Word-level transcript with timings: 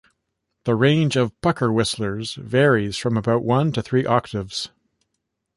The 0.63 0.73
range 0.73 1.15
of 1.15 1.39
pucker 1.41 1.71
whistlers 1.71 2.33
varies 2.33 2.97
from 2.97 3.17
about 3.17 3.43
one 3.43 3.71
to 3.73 3.83
three 3.83 4.03
octaves. 4.03 4.69